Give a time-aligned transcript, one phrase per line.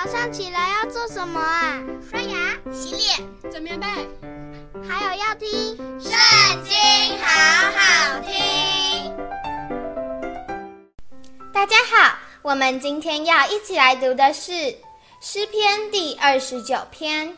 [0.00, 1.82] 早上起来要做什么啊？
[2.08, 3.18] 刷牙、洗脸、
[3.50, 3.86] 整棉被，
[4.88, 5.48] 还有要听
[6.00, 6.12] 《圣
[6.62, 6.72] 经》，
[7.20, 9.12] 好好听。
[11.52, 14.52] 大家好，我们今天要一起来读的是
[15.20, 17.36] 诗篇第二十九篇。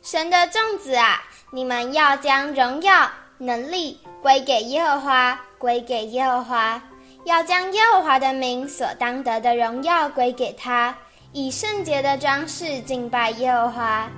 [0.00, 6.82] 神的众子啊，你们要将荣耀、能力归给耶和华，归给耶和华。
[7.26, 10.96] 要将耶和华的名所当得的荣耀归给他，
[11.38, 14.10] 以圣洁的装饰敬拜耶和华。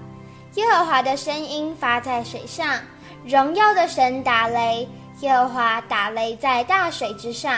[0.54, 2.78] 耶和华的声音发在水上，
[3.24, 7.56] 荣耀的神打雷，耶和华打雷在大水之上。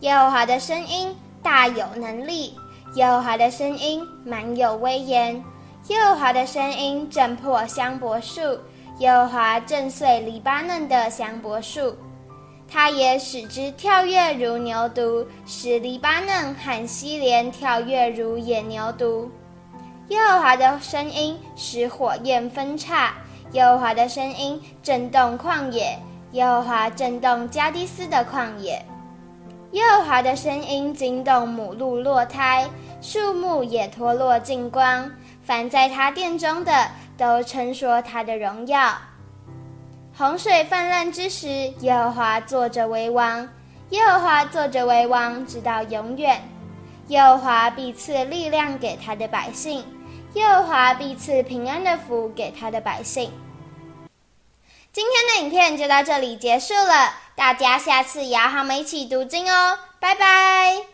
[0.00, 2.56] 耶和华的声音大有能力，
[2.94, 5.34] 耶和华的声音满有威严。
[5.88, 8.40] 耶和华的声音震破香柏树，
[9.00, 11.94] 耶和华震碎黎巴嫩的香柏树。
[12.72, 19.28] 他也使之跳跃如牛犊，使黎巴嫩和希连跳跃如野牛犊。
[20.08, 23.12] 耶和华的声音使火焰分叉，
[23.52, 25.98] 耶和华的声音震动旷野，
[26.30, 28.82] 耶和华震动加低斯的旷野。
[29.72, 32.66] 耶和华的声音惊动母鹿落胎，
[33.02, 35.10] 树木也脱落净光。
[35.42, 38.92] 凡在他殿中的，都称说他的荣耀。
[40.16, 41.48] 洪水泛滥之时，
[41.80, 43.48] 耶和华坐着为王；
[43.90, 46.40] 耶和华坐着为王，直到永远。
[47.08, 49.84] 耶和华必赐力量给他的百姓，
[50.34, 53.32] 耶和华必赐平安的福给他的百姓。
[54.92, 60.91] 今天的影片就到这里结束了，大家下次也要和我们一起读经哦，拜拜。